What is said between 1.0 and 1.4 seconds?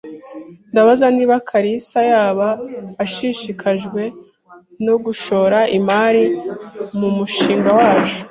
niba